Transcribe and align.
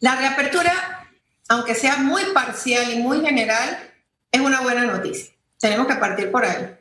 La 0.00 0.16
reapertura, 0.16 1.08
aunque 1.48 1.74
sea 1.74 1.96
muy 1.96 2.22
parcial 2.34 2.92
y 2.92 2.98
muy 2.98 3.20
general, 3.20 3.78
es 4.30 4.40
una 4.40 4.60
buena 4.60 4.84
noticia. 4.84 5.34
Tenemos 5.58 5.86
que 5.86 5.94
partir 5.94 6.30
por 6.30 6.44
ahí. 6.44 6.76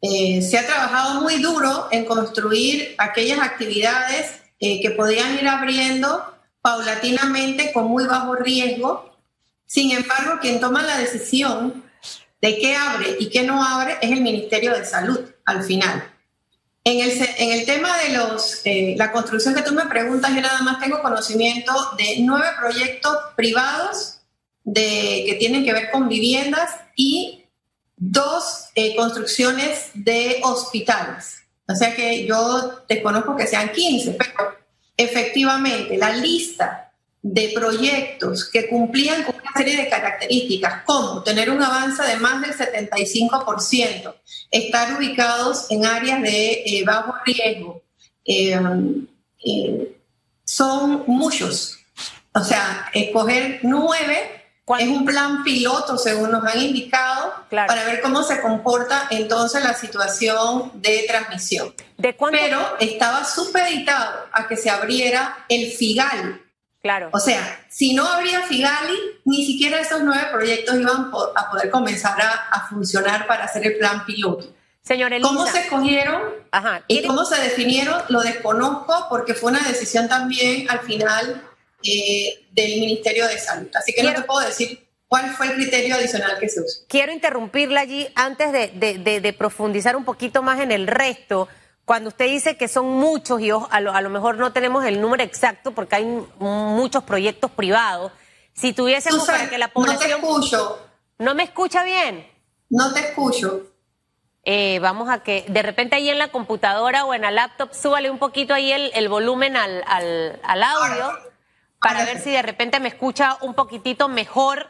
Eh, 0.00 0.42
se 0.42 0.58
ha 0.58 0.66
trabajado 0.66 1.20
muy 1.20 1.40
duro 1.40 1.88
en 1.90 2.04
construir 2.04 2.94
aquellas 2.98 3.40
actividades 3.40 4.42
eh, 4.58 4.80
que 4.80 4.90
podían 4.90 5.34
ir 5.34 5.48
abriendo 5.48 6.34
paulatinamente 6.60 7.72
con 7.72 7.86
muy 7.86 8.06
bajo 8.06 8.34
riesgo. 8.34 9.18
Sin 9.66 9.90
embargo, 9.90 10.38
quien 10.40 10.60
toma 10.60 10.82
la 10.82 10.98
decisión 10.98 11.84
de 12.40 12.58
qué 12.58 12.76
abre 12.76 13.16
y 13.18 13.28
qué 13.28 13.42
no 13.42 13.62
abre 13.62 13.98
es 14.00 14.10
el 14.10 14.20
Ministerio 14.22 14.74
de 14.74 14.84
Salud 14.84 15.20
al 15.44 15.62
final. 15.62 16.13
En 16.86 17.00
el, 17.00 17.10
en 17.38 17.52
el 17.52 17.64
tema 17.64 17.96
de 17.98 18.10
los, 18.10 18.60
eh, 18.64 18.94
la 18.98 19.10
construcción 19.10 19.54
que 19.54 19.62
tú 19.62 19.72
me 19.72 19.86
preguntas, 19.86 20.34
yo 20.34 20.42
nada 20.42 20.60
más 20.60 20.78
tengo 20.80 21.00
conocimiento 21.00 21.72
de 21.96 22.16
nueve 22.20 22.46
proyectos 22.60 23.16
privados 23.34 24.18
de, 24.64 25.24
que 25.26 25.36
tienen 25.38 25.64
que 25.64 25.72
ver 25.72 25.90
con 25.90 26.08
viviendas 26.08 26.70
y 26.94 27.46
dos 27.96 28.66
eh, 28.74 28.94
construcciones 28.96 29.90
de 29.94 30.40
hospitales. 30.42 31.38
O 31.66 31.74
sea 31.74 31.96
que 31.96 32.26
yo 32.26 32.84
desconozco 32.86 33.34
que 33.34 33.46
sean 33.46 33.72
15, 33.72 34.12
pero 34.12 34.54
efectivamente 34.96 35.96
la 35.96 36.12
lista 36.12 36.83
de 37.24 37.52
proyectos 37.54 38.50
que 38.50 38.68
cumplían 38.68 39.22
con 39.22 39.34
una 39.36 39.50
serie 39.56 39.78
de 39.78 39.88
características, 39.88 40.84
como 40.84 41.22
tener 41.22 41.48
un 41.50 41.62
avance 41.62 42.02
de 42.02 42.16
más 42.16 42.42
del 42.42 42.52
75%, 42.54 44.14
estar 44.50 44.94
ubicados 44.94 45.70
en 45.70 45.86
áreas 45.86 46.20
de 46.20 46.62
eh, 46.66 46.84
bajo 46.84 47.14
riesgo, 47.24 47.82
eh, 48.26 48.60
eh, 49.42 49.96
son 50.44 51.04
muchos. 51.06 51.78
O 52.34 52.44
sea, 52.44 52.90
escoger 52.92 53.60
nueve 53.62 54.42
es 54.78 54.88
un 54.88 55.06
plan 55.06 55.42
piloto, 55.42 55.96
según 55.96 56.30
nos 56.30 56.44
han 56.44 56.60
indicado, 56.60 57.32
para 57.48 57.84
ver 57.84 58.02
cómo 58.02 58.22
se 58.22 58.42
comporta 58.42 59.08
entonces 59.10 59.62
la 59.62 59.72
situación 59.72 60.72
de 60.74 61.04
transmisión. 61.08 61.74
¿De 61.96 62.14
Pero 62.30 62.76
estaba 62.80 63.24
supeditado 63.24 64.26
a 64.30 64.46
que 64.46 64.58
se 64.58 64.68
abriera 64.68 65.46
el 65.48 65.70
FIGAL, 65.70 66.43
Claro. 66.84 67.08
O 67.14 67.18
sea, 67.18 67.64
si 67.70 67.94
no 67.94 68.06
habría 68.06 68.42
Figali, 68.42 68.98
ni 69.24 69.46
siquiera 69.46 69.80
esos 69.80 70.02
nueve 70.02 70.26
proyectos 70.30 70.78
iban 70.78 71.10
a 71.34 71.50
poder 71.50 71.70
comenzar 71.70 72.20
a, 72.20 72.66
funcionar 72.68 73.26
para 73.26 73.44
hacer 73.44 73.66
el 73.66 73.78
plan 73.78 74.04
piloto. 74.04 74.54
Señor 74.82 75.14
Elisa. 75.14 75.26
¿Cómo 75.26 75.46
se 75.46 75.60
escogieron 75.60 76.20
y 76.86 77.06
cómo 77.06 77.24
se 77.24 77.40
definieron? 77.40 78.02
Lo 78.10 78.20
desconozco 78.20 79.06
porque 79.08 79.32
fue 79.32 79.52
una 79.52 79.66
decisión 79.66 80.10
también 80.10 80.70
al 80.70 80.80
final 80.80 81.42
eh, 81.82 82.44
del 82.52 82.78
Ministerio 82.78 83.28
de 83.28 83.38
Salud. 83.38 83.70
Así 83.74 83.94
que 83.94 84.02
no 84.02 84.12
te 84.12 84.20
puedo 84.20 84.46
decir 84.46 84.86
cuál 85.08 85.30
fue 85.30 85.46
el 85.46 85.54
criterio 85.54 85.94
adicional 85.94 86.38
que 86.38 86.50
se 86.50 86.60
usó. 86.60 86.82
Quiero 86.86 87.12
interrumpirla 87.12 87.80
allí 87.80 88.08
antes 88.14 88.52
de 88.52 89.34
profundizar 89.38 89.96
un 89.96 90.04
poquito 90.04 90.42
más 90.42 90.60
en 90.60 90.70
el 90.70 90.86
resto 90.86 91.48
cuando 91.84 92.08
usted 92.08 92.26
dice 92.26 92.56
que 92.56 92.68
son 92.68 92.86
muchos 92.86 93.40
y 93.40 93.50
a 93.50 93.80
lo, 93.80 94.10
mejor 94.10 94.36
no 94.38 94.52
tenemos 94.52 94.84
el 94.84 95.00
número 95.00 95.22
exacto 95.22 95.72
porque 95.72 95.96
hay 95.96 96.04
muchos 96.38 97.04
proyectos 97.04 97.50
privados, 97.50 98.12
si 98.54 98.72
tuviésemos 98.72 99.26
para 99.26 99.50
que 99.50 99.58
la 99.58 99.68
población... 99.68 100.10
No 100.10 100.16
te 100.16 100.26
escucho. 100.26 100.78
¿No 101.18 101.34
me 101.34 101.42
escucha 101.42 101.84
bien? 101.84 102.26
No 102.70 102.92
te 102.92 103.00
escucho. 103.00 103.66
Eh, 104.44 104.78
vamos 104.80 105.08
a 105.10 105.22
que 105.22 105.44
de 105.48 105.62
repente 105.62 105.96
ahí 105.96 106.08
en 106.08 106.18
la 106.18 106.28
computadora 106.28 107.04
o 107.04 107.14
en 107.14 107.22
la 107.22 107.30
laptop 107.30 107.72
súbale 107.72 108.10
un 108.10 108.18
poquito 108.18 108.54
ahí 108.54 108.72
el, 108.72 109.08
volumen 109.08 109.56
al, 109.56 109.82
audio 110.62 111.18
para 111.80 112.04
ver 112.04 112.20
si 112.20 112.30
de 112.30 112.42
repente 112.42 112.80
me 112.80 112.88
escucha 112.88 113.38
un 113.42 113.54
poquitito 113.54 114.08
mejor. 114.08 114.68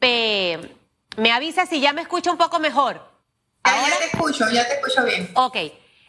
me 0.00 1.32
avisa 1.32 1.66
si 1.66 1.80
ya 1.80 1.92
me 1.92 2.02
escucha 2.02 2.30
un 2.30 2.38
poco 2.38 2.58
mejor. 2.58 3.02
ya 3.64 3.98
te 3.98 4.04
escucho, 4.06 4.48
ya 4.50 4.66
te 4.66 4.74
escucho 4.74 5.04
bien. 5.04 5.30
Ok 5.34 5.56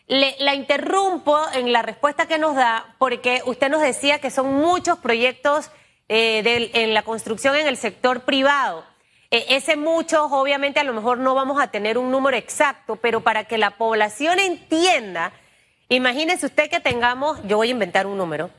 la 0.10 0.56
interrumpo 0.56 1.40
en 1.54 1.72
la 1.72 1.84
respuesta 1.84 2.26
que 2.26 2.40
nos 2.40 2.56
da 2.56 2.96
porque 2.98 3.44
usted 3.46 3.70
nos 3.70 3.82
decía 3.82 4.20
que 4.20 4.32
son 4.32 4.54
muchos 4.56 4.98
proyectos 4.98 5.70
eh, 6.10 6.72
en 6.74 6.96
la 6.96 7.04
construcción 7.04 7.56
en 7.56 7.68
el 7.68 7.78
sector 7.78 8.22
privado. 8.22 8.84
E, 9.30 9.46
ese 9.56 9.76
muchos, 9.76 10.32
obviamente, 10.32 10.80
a 10.80 10.84
lo 10.84 10.94
mejor 10.94 11.20
no 11.20 11.36
vamos 11.36 11.62
a 11.62 11.68
tener 11.68 12.00
un 12.00 12.10
número 12.10 12.36
exacto, 12.36 12.96
pero 12.96 13.22
para 13.22 13.44
que 13.44 13.60
la 13.60 13.78
población 13.78 14.40
entienda, 14.40 15.32
imagínese 15.90 16.48
usted 16.48 16.72
que 16.72 16.80
tengamos, 16.80 17.40
yo 17.44 17.58
voy 17.58 17.68
a 17.68 17.72
inventar 17.72 18.08
un 18.08 18.18
número, 18.18 18.50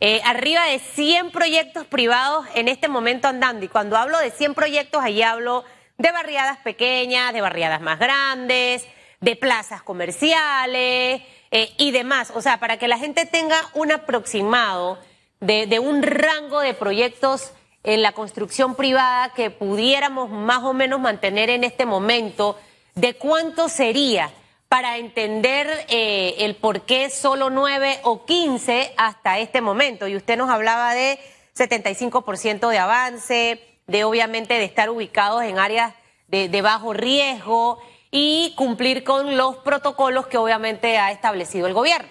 eh, 0.00 0.20
arriba 0.26 0.66
de 0.66 0.78
100 0.78 1.30
proyectos 1.30 1.86
privados 1.86 2.44
en 2.54 2.68
este 2.68 2.88
momento 2.88 3.26
andando. 3.26 3.64
Y 3.64 3.68
cuando 3.68 3.96
hablo 3.96 4.18
de 4.18 4.30
100 4.30 4.52
proyectos, 4.52 5.02
ahí 5.02 5.22
hablo 5.22 5.64
de 5.96 6.12
barriadas 6.12 6.58
pequeñas, 6.58 7.32
de 7.32 7.40
barriadas 7.40 7.80
más 7.80 7.98
grandes, 7.98 8.86
de 9.24 9.36
plazas 9.36 9.82
comerciales 9.82 11.22
eh, 11.50 11.72
y 11.78 11.92
demás. 11.92 12.30
O 12.34 12.42
sea, 12.42 12.60
para 12.60 12.76
que 12.76 12.88
la 12.88 12.98
gente 12.98 13.24
tenga 13.24 13.56
un 13.72 13.90
aproximado 13.90 14.98
de, 15.40 15.78
un 15.78 16.02
rango 16.02 16.60
de 16.60 16.74
proyectos 16.74 17.52
en 17.82 18.02
la 18.02 18.12
construcción 18.12 18.74
privada 18.74 19.30
que 19.30 19.50
pudiéramos 19.50 20.30
más 20.30 20.62
o 20.62 20.74
menos 20.74 21.00
mantener 21.00 21.48
en 21.50 21.64
este 21.64 21.86
momento, 21.86 22.58
de 22.94 23.14
cuánto 23.14 23.68
sería 23.68 24.30
para 24.68 24.98
entender 24.98 25.68
eh, 25.88 26.34
el 26.40 26.54
por 26.56 26.82
qué 26.82 27.08
solo 27.08 27.48
9 27.48 28.00
o 28.02 28.26
15 28.26 28.92
hasta 28.98 29.38
este 29.38 29.62
momento. 29.62 30.06
Y 30.06 30.16
usted 30.16 30.36
nos 30.36 30.50
hablaba 30.50 30.94
de 30.94 31.18
75% 31.56 32.68
de 32.68 32.78
avance, 32.78 33.60
de 33.86 34.04
obviamente 34.04 34.54
de 34.54 34.64
estar 34.64 34.90
ubicados 34.90 35.44
en 35.44 35.58
áreas 35.58 35.94
de 36.28 36.62
bajo 36.62 36.92
riesgo, 36.92 37.78
y 38.16 38.54
cumplir 38.54 39.02
con 39.02 39.36
los 39.36 39.56
protocolos 39.56 40.28
que 40.28 40.38
obviamente 40.38 40.98
ha 40.98 41.10
establecido 41.10 41.66
el 41.66 41.74
gobierno. 41.74 42.08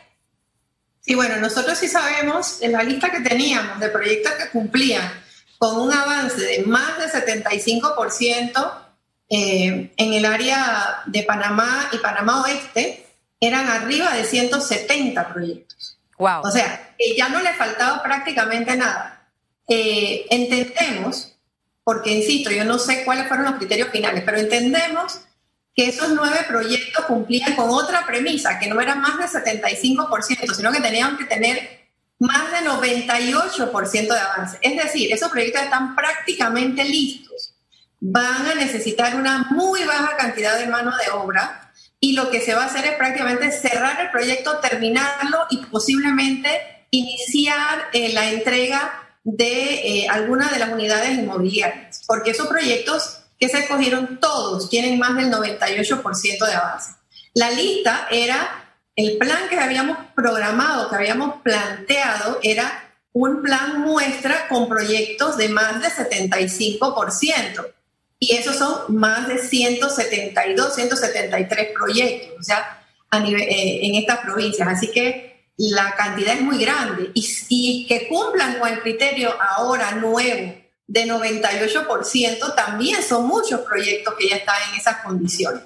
Sí, 0.99 1.15
bueno, 1.15 1.37
nosotros 1.37 1.77
sí 1.77 1.87
sabemos 1.87 2.61
en 2.61 2.73
la 2.73 2.83
lista 2.83 3.09
que 3.09 3.21
teníamos 3.21 3.79
de 3.79 3.87
proyectos 3.87 4.33
que 4.33 4.49
cumplían 4.49 5.09
con 5.57 5.79
un 5.79 5.93
avance 5.93 6.41
de 6.41 6.63
más 6.63 6.97
del 6.97 7.09
75% 7.09 8.73
eh, 9.29 9.93
en 9.95 10.13
el 10.13 10.25
área 10.25 11.03
de 11.05 11.23
Panamá 11.23 11.87
y 11.93 11.97
Panamá 11.99 12.41
Oeste, 12.41 13.07
eran 13.39 13.69
arriba 13.69 14.13
de 14.13 14.25
170 14.25 15.31
proyectos. 15.31 15.97
Wow. 16.17 16.41
O 16.43 16.51
sea, 16.51 16.95
ya 17.15 17.29
no 17.29 17.39
le 17.39 17.53
faltaba 17.53 18.03
prácticamente 18.03 18.75
nada. 18.75 19.29
Eh, 19.69 20.25
entendemos, 20.29 21.37
porque 21.85 22.11
insisto, 22.11 22.51
yo 22.51 22.65
no 22.65 22.77
sé 22.77 23.05
cuáles 23.05 23.29
fueron 23.29 23.45
los 23.45 23.55
criterios 23.55 23.87
finales, 23.87 24.23
pero 24.25 24.37
entendemos 24.37 25.21
que 25.75 25.89
esos 25.89 26.09
nueve 26.09 26.45
proyectos 26.47 27.05
cumplían 27.05 27.55
con 27.55 27.69
otra 27.69 28.05
premisa, 28.05 28.59
que 28.59 28.67
no 28.67 28.79
era 28.79 28.95
más 28.95 29.17
del 29.17 29.43
75%, 29.43 30.53
sino 30.53 30.71
que 30.71 30.81
tenían 30.81 31.17
que 31.17 31.25
tener 31.25 31.83
más 32.19 32.51
de 32.51 32.69
98% 32.69 34.07
de 34.07 34.19
avance. 34.19 34.57
Es 34.61 34.81
decir, 34.81 35.11
esos 35.11 35.29
proyectos 35.29 35.63
están 35.63 35.95
prácticamente 35.95 36.83
listos. 36.83 37.55
Van 37.99 38.45
a 38.47 38.55
necesitar 38.55 39.15
una 39.15 39.47
muy 39.49 39.83
baja 39.83 40.15
cantidad 40.17 40.57
de 40.59 40.67
mano 40.67 40.91
de 40.97 41.11
obra 41.11 41.71
y 41.99 42.13
lo 42.13 42.29
que 42.29 42.41
se 42.41 42.53
va 42.53 42.63
a 42.63 42.67
hacer 42.67 42.85
es 42.85 42.95
prácticamente 42.95 43.51
cerrar 43.51 43.99
el 44.01 44.11
proyecto, 44.11 44.59
terminarlo 44.59 45.45
y 45.49 45.57
posiblemente 45.65 46.85
iniciar 46.91 47.89
eh, 47.93 48.13
la 48.13 48.29
entrega 48.29 48.99
de 49.23 50.01
eh, 50.01 50.07
algunas 50.09 50.51
de 50.51 50.59
las 50.59 50.69
unidades 50.69 51.17
inmobiliarias, 51.17 52.01
porque 52.05 52.31
esos 52.31 52.47
proyectos 52.47 53.22
que 53.43 53.49
se 53.49 53.59
escogieron 53.59 54.21
todos 54.21 54.69
tienen 54.69 54.97
más 54.97 55.17
del 55.17 55.29
98% 55.29 56.45
de 56.45 56.53
avance. 56.53 56.93
La 57.33 57.51
lista 57.51 58.07
era, 58.09 58.77
el 58.95 59.17
plan 59.17 59.49
que 59.49 59.59
habíamos 59.59 59.97
programado, 60.15 60.89
que 60.89 60.95
habíamos 60.95 61.41
planteado, 61.41 62.39
era 62.41 62.93
un 63.11 63.41
plan 63.41 63.81
muestra 63.81 64.47
con 64.47 64.69
proyectos 64.69 65.35
de 65.35 65.49
más 65.49 65.81
de 65.81 65.89
75%. 65.89 67.67
Y 68.17 68.33
esos 68.37 68.55
son 68.55 68.95
más 68.95 69.27
de 69.27 69.39
172, 69.39 70.75
173 70.75 71.67
proyectos, 71.77 72.39
o 72.39 72.43
sea, 72.43 72.81
a 73.09 73.19
nivel, 73.19 73.41
eh, 73.41 73.79
en 73.87 73.95
estas 73.95 74.19
provincias. 74.19 74.69
Así 74.69 74.89
que 74.89 75.49
la 75.57 75.95
cantidad 75.95 76.35
es 76.35 76.41
muy 76.41 76.59
grande. 76.59 77.11
Y, 77.13 77.27
y 77.49 77.87
que 77.87 78.07
cumplan 78.07 78.57
con 78.57 78.69
el 78.69 78.79
criterio 78.79 79.35
ahora 79.37 79.95
nuevo 79.95 80.62
de 80.87 81.05
98% 81.05 82.55
también 82.55 83.01
son 83.01 83.27
muchos 83.27 83.61
proyectos 83.61 84.15
que 84.17 84.29
ya 84.29 84.37
están 84.37 84.55
en 84.69 84.79
esas 84.79 84.97
condiciones. 84.97 85.63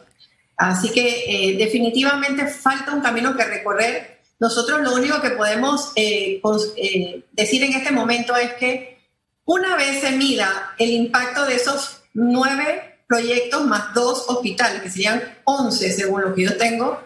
Así 0.57 0.89
que 0.89 1.25
eh, 1.27 1.57
definitivamente 1.57 2.47
falta 2.47 2.91
un 2.91 3.01
camino 3.01 3.35
que 3.37 3.45
recorrer. 3.45 4.21
Nosotros 4.39 4.81
lo 4.81 4.93
único 4.93 5.21
que 5.21 5.31
podemos 5.31 5.91
eh, 5.95 6.41
eh, 6.77 7.23
decir 7.31 7.63
en 7.63 7.73
este 7.73 7.91
momento 7.91 8.35
es 8.35 8.53
que 8.53 8.97
una 9.45 9.75
vez 9.75 10.01
se 10.01 10.11
mida 10.11 10.73
el 10.77 10.89
impacto 10.89 11.45
de 11.45 11.55
esos 11.55 12.01
nueve 12.13 12.99
proyectos 13.07 13.65
más 13.65 13.93
dos 13.93 14.25
hospitales, 14.27 14.81
que 14.81 14.89
serían 14.89 15.37
11 15.45 15.93
según 15.93 16.21
lo 16.23 16.35
que 16.35 16.43
yo 16.43 16.57
tengo, 16.57 17.01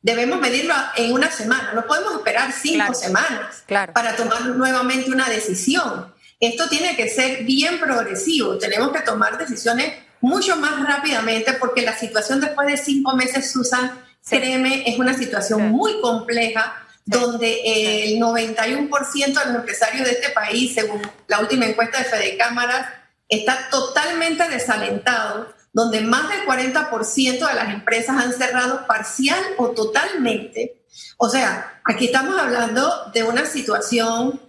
debemos 0.00 0.40
medirlo 0.40 0.74
en 0.96 1.12
una 1.12 1.30
semana. 1.30 1.72
No 1.74 1.86
podemos 1.86 2.14
esperar 2.14 2.52
cinco 2.52 2.94
semanas 2.94 3.64
para 3.66 4.16
tomar 4.16 4.46
nuevamente 4.46 5.10
una 5.10 5.28
decisión. 5.28 6.14
Esto 6.40 6.68
tiene 6.68 6.96
que 6.96 7.08
ser 7.08 7.44
bien 7.44 7.80
progresivo. 7.80 8.58
Tenemos 8.58 8.92
que 8.92 9.00
tomar 9.00 9.38
decisiones 9.38 9.92
mucho 10.20 10.56
más 10.56 10.84
rápidamente 10.86 11.54
porque 11.54 11.82
la 11.82 11.96
situación 11.96 12.40
después 12.40 12.68
de 12.68 12.76
cinco 12.76 13.16
meses, 13.16 13.50
Susan, 13.50 14.04
créeme, 14.28 14.88
es 14.88 14.98
una 14.98 15.14
situación 15.14 15.70
muy 15.70 16.00
compleja 16.00 16.84
donde 17.04 17.60
el 17.64 18.20
91% 18.20 19.26
de 19.26 19.46
los 19.46 19.54
empresarios 19.54 20.04
de 20.04 20.12
este 20.12 20.30
país, 20.30 20.74
según 20.74 21.00
la 21.26 21.40
última 21.40 21.64
encuesta 21.64 21.98
de 21.98 22.04
Fede 22.04 22.36
Cámaras, 22.36 22.86
está 23.28 23.68
totalmente 23.70 24.46
desalentado, 24.48 25.54
donde 25.72 26.02
más 26.02 26.28
del 26.28 26.44
40% 26.44 27.48
de 27.48 27.54
las 27.54 27.72
empresas 27.72 28.22
han 28.22 28.32
cerrado 28.32 28.86
parcial 28.86 29.40
o 29.56 29.70
totalmente. 29.70 30.82
O 31.16 31.28
sea, 31.30 31.80
aquí 31.84 32.06
estamos 32.06 32.38
hablando 32.38 33.10
de 33.14 33.22
una 33.22 33.46
situación 33.46 34.47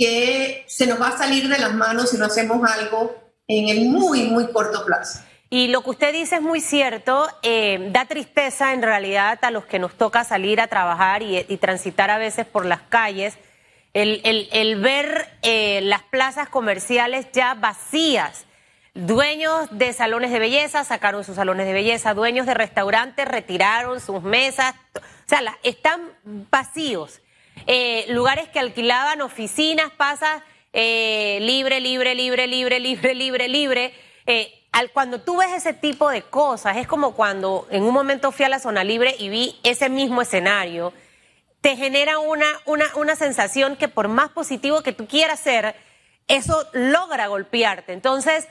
que 0.00 0.64
se 0.66 0.86
nos 0.86 0.98
va 0.98 1.08
a 1.08 1.18
salir 1.18 1.46
de 1.46 1.58
las 1.58 1.74
manos 1.74 2.08
si 2.08 2.16
no 2.16 2.24
hacemos 2.24 2.66
algo 2.72 3.14
en 3.46 3.68
el 3.68 3.84
muy, 3.84 4.22
muy 4.22 4.50
corto 4.50 4.86
plazo. 4.86 5.20
Y 5.50 5.68
lo 5.68 5.82
que 5.82 5.90
usted 5.90 6.14
dice 6.14 6.36
es 6.36 6.42
muy 6.42 6.62
cierto, 6.62 7.28
eh, 7.42 7.90
da 7.92 8.06
tristeza 8.06 8.72
en 8.72 8.80
realidad 8.80 9.38
a 9.42 9.50
los 9.50 9.66
que 9.66 9.78
nos 9.78 9.92
toca 9.92 10.24
salir 10.24 10.58
a 10.58 10.68
trabajar 10.68 11.22
y, 11.22 11.44
transitar 11.58 12.08
a 12.08 12.16
veces 12.16 12.46
por 12.46 12.64
las 12.64 12.80
calles, 12.80 13.36
el, 13.92 14.80
ver 14.80 15.28
eh, 15.42 15.82
las 15.82 16.02
plazas 16.04 16.48
comerciales 16.48 17.26
ya 17.34 17.52
vacías. 17.52 18.46
Dueños 18.94 19.68
de 19.70 19.92
salones 19.92 20.30
de 20.30 20.38
belleza 20.38 20.82
sacaron 20.84 21.24
sus 21.24 21.36
salones 21.36 21.66
de 21.66 21.74
belleza, 21.74 22.14
dueños 22.14 22.46
de 22.46 22.54
restaurantes 22.54 23.28
retiraron 23.28 24.00
sus 24.00 24.22
mesas, 24.22 24.74
o 24.94 25.00
sea, 25.26 25.58
están 25.62 26.00
vacíos. 26.24 27.20
Eh, 27.66 28.06
lugares 28.08 28.48
que 28.48 28.58
alquilaban 28.58 29.20
oficinas, 29.20 29.90
pasa 29.96 30.44
libre, 30.72 31.80
libre, 31.80 32.14
libre, 32.14 32.46
libre, 32.46 32.78
libre, 32.78 33.14
libre, 33.14 33.48
libre 33.48 33.92
al, 34.72 34.92
cuando 34.92 35.20
tú 35.20 35.38
ves 35.38 35.52
ese 35.52 35.72
tipo 35.72 36.08
de 36.08 36.22
cosas, 36.22 36.76
es 36.76 36.86
como 36.86 37.14
cuando 37.14 37.66
en 37.70 37.82
un 37.82 37.92
momento 37.92 38.32
fui 38.32 38.44
a 38.44 38.48
la 38.48 38.60
zona 38.60 38.84
libre 38.84 39.14
y 39.18 39.28
vi 39.28 39.58
ese 39.62 39.88
mismo 39.88 40.22
escenario, 40.22 40.92
te 41.60 41.76
genera 41.76 42.18
una, 42.18 42.46
una, 42.66 42.86
una 42.96 43.16
sensación 43.16 43.76
que 43.76 43.88
por 43.88 44.08
más 44.08 44.30
positivo 44.30 44.82
que 44.82 44.92
tú 44.92 45.06
quieras 45.06 45.40
ser, 45.40 45.74
eso 46.28 46.66
logra 46.72 47.26
golpearte. 47.26 47.92
Entonces, 47.92 48.48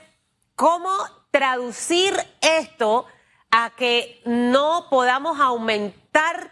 ¿cómo 0.56 0.90
traducir 1.32 2.14
esto 2.42 3.06
a 3.52 3.72
que 3.76 4.22
no 4.26 4.88
podamos 4.90 5.40
aumentar 5.40 5.99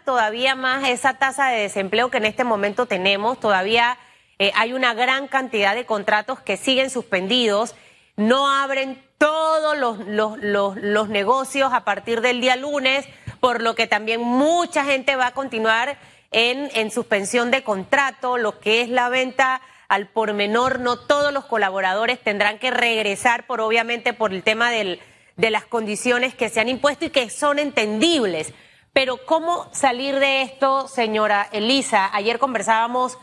todavía 0.08 0.54
más 0.54 0.88
esa 0.88 1.18
tasa 1.18 1.48
de 1.48 1.60
desempleo 1.60 2.10
que 2.10 2.16
en 2.16 2.24
este 2.24 2.42
momento 2.42 2.86
tenemos? 2.86 3.38
Todavía 3.38 3.98
eh, 4.38 4.52
hay 4.54 4.72
una 4.72 4.94
gran 4.94 5.28
cantidad 5.28 5.74
de 5.74 5.84
contratos 5.84 6.40
que 6.40 6.56
siguen 6.56 6.88
suspendidos, 6.88 7.74
no 8.16 8.48
abren 8.48 9.02
todos 9.18 9.76
los, 9.76 9.98
los, 10.06 10.76
los, 10.76 11.08
negocios 11.10 11.72
a 11.74 11.84
partir 11.84 12.22
del 12.22 12.40
día 12.40 12.56
lunes, 12.56 13.06
por 13.40 13.60
lo 13.60 13.74
que 13.74 13.86
también 13.86 14.22
mucha 14.22 14.84
gente 14.84 15.14
va 15.14 15.26
a 15.26 15.34
continuar 15.34 15.98
en, 16.30 16.70
en 16.74 16.90
suspensión 16.90 17.50
de 17.50 17.62
contrato, 17.62 18.38
lo 18.38 18.60
que 18.60 18.80
es 18.80 18.88
la 18.88 19.10
venta 19.10 19.60
al 19.88 20.06
por 20.06 20.32
menor, 20.32 20.80
no 20.80 20.98
todos 20.98 21.32
los 21.32 21.44
colaboradores 21.44 22.18
tendrán 22.18 22.58
que 22.58 22.70
regresar 22.70 23.46
por 23.46 23.60
obviamente 23.60 24.14
por 24.14 24.32
el 24.32 24.42
tema 24.42 24.70
del, 24.70 25.00
de 25.36 25.50
las 25.50 25.66
condiciones 25.66 26.34
que 26.34 26.48
se 26.48 26.60
han 26.60 26.68
impuesto 26.68 27.04
y 27.04 27.10
que 27.10 27.28
son 27.28 27.58
entendibles. 27.58 28.54
Pero 28.98 29.24
¿cómo 29.24 29.68
salir 29.70 30.18
de 30.18 30.42
esto, 30.42 30.88
señora 30.88 31.48
Elisa? 31.52 32.10
Ayer 32.12 32.40
conversábamos 32.40 33.16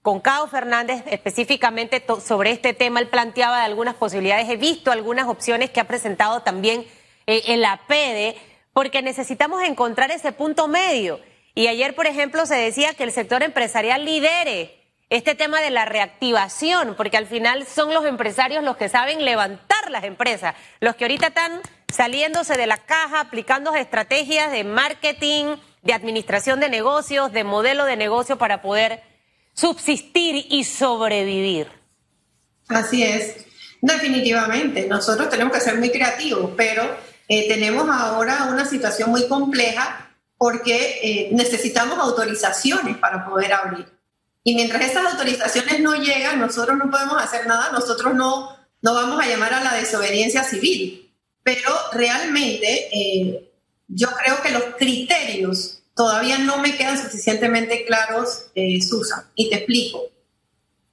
con 0.00 0.20
Cao 0.20 0.46
Fernández 0.46 1.02
específicamente 1.06 2.00
sobre 2.24 2.52
este 2.52 2.74
tema. 2.74 3.00
Él 3.00 3.08
planteaba 3.08 3.64
algunas 3.64 3.96
posibilidades. 3.96 4.48
He 4.48 4.56
visto 4.56 4.92
algunas 4.92 5.26
opciones 5.26 5.70
que 5.70 5.80
ha 5.80 5.88
presentado 5.88 6.42
también 6.42 6.86
eh, 7.26 7.42
en 7.46 7.60
la 7.60 7.80
PEDE, 7.88 8.36
porque 8.72 9.02
necesitamos 9.02 9.64
encontrar 9.64 10.12
ese 10.12 10.30
punto 10.30 10.68
medio. 10.68 11.18
Y 11.56 11.66
ayer, 11.66 11.96
por 11.96 12.06
ejemplo, 12.06 12.46
se 12.46 12.54
decía 12.54 12.94
que 12.94 13.02
el 13.02 13.10
sector 13.10 13.42
empresarial 13.42 14.04
lidere 14.04 14.75
este 15.08 15.34
tema 15.34 15.60
de 15.60 15.70
la 15.70 15.84
reactivación, 15.84 16.94
porque 16.96 17.16
al 17.16 17.26
final 17.26 17.66
son 17.66 17.94
los 17.94 18.04
empresarios 18.04 18.64
los 18.64 18.76
que 18.76 18.88
saben 18.88 19.24
levantar 19.24 19.90
las 19.90 20.04
empresas, 20.04 20.54
los 20.80 20.96
que 20.96 21.04
ahorita 21.04 21.28
están 21.28 21.60
saliéndose 21.88 22.56
de 22.56 22.66
la 22.66 22.78
caja, 22.78 23.20
aplicando 23.20 23.74
estrategias 23.74 24.50
de 24.50 24.64
marketing, 24.64 25.56
de 25.82 25.92
administración 25.92 26.58
de 26.58 26.68
negocios, 26.68 27.32
de 27.32 27.44
modelo 27.44 27.84
de 27.84 27.96
negocio 27.96 28.36
para 28.36 28.60
poder 28.60 29.02
subsistir 29.54 30.46
y 30.50 30.64
sobrevivir. 30.64 31.68
Así 32.68 33.04
es, 33.04 33.46
definitivamente. 33.80 34.86
Nosotros 34.88 35.30
tenemos 35.30 35.52
que 35.52 35.60
ser 35.60 35.78
muy 35.78 35.90
creativos, 35.90 36.50
pero 36.56 36.82
eh, 37.28 37.46
tenemos 37.48 37.88
ahora 37.88 38.48
una 38.50 38.66
situación 38.66 39.10
muy 39.10 39.28
compleja 39.28 40.10
porque 40.36 40.98
eh, 41.02 41.28
necesitamos 41.32 41.98
autorizaciones 41.98 42.98
para 42.98 43.24
poder 43.24 43.52
abrir. 43.52 43.95
Y 44.46 44.54
mientras 44.54 44.80
esas 44.80 45.12
autorizaciones 45.12 45.80
no 45.80 45.96
llegan, 45.96 46.38
nosotros 46.38 46.78
no 46.78 46.88
podemos 46.88 47.20
hacer 47.20 47.48
nada, 47.48 47.72
nosotros 47.72 48.14
no, 48.14 48.56
no 48.80 48.94
vamos 48.94 49.20
a 49.20 49.26
llamar 49.26 49.52
a 49.52 49.64
la 49.64 49.74
desobediencia 49.74 50.44
civil. 50.44 51.12
Pero 51.42 51.68
realmente 51.92 52.88
eh, 52.92 53.52
yo 53.88 54.06
creo 54.12 54.40
que 54.42 54.52
los 54.52 54.62
criterios 54.78 55.82
todavía 55.96 56.38
no 56.38 56.58
me 56.58 56.76
quedan 56.76 56.96
suficientemente 56.96 57.84
claros, 57.86 58.44
eh, 58.54 58.80
Susan, 58.80 59.24
y 59.34 59.50
te 59.50 59.56
explico. 59.56 60.04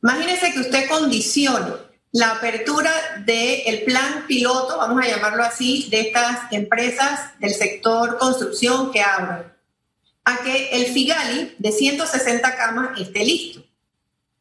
Imagínese 0.01 0.51
que 0.51 0.59
usted 0.59 0.89
condicione 0.89 1.73
la 2.11 2.31
apertura 2.31 2.91
del 3.23 3.83
plan 3.83 4.25
piloto, 4.25 4.79
vamos 4.79 5.05
a 5.05 5.07
llamarlo 5.07 5.43
así, 5.43 5.89
de 5.91 5.99
estas 6.01 6.51
empresas 6.51 7.39
del 7.39 7.53
sector 7.53 8.17
construcción 8.17 8.91
que 8.91 9.03
abren, 9.03 9.52
a 10.25 10.37
que 10.43 10.69
el 10.69 10.93
FIGALI 10.93 11.55
de 11.57 11.71
160 11.71 12.55
camas 12.55 12.99
esté 12.99 13.19
listo. 13.19 13.63